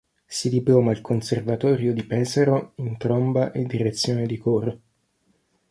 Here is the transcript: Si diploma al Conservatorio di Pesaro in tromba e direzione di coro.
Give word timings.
Si 0.25 0.49
diploma 0.49 0.89
al 0.89 1.01
Conservatorio 1.01 1.93
di 1.93 2.03
Pesaro 2.03 2.71
in 2.77 2.97
tromba 2.97 3.51
e 3.51 3.65
direzione 3.65 4.25
di 4.25 4.37
coro. 4.39 4.79